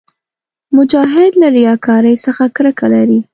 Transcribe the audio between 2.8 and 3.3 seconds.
لري.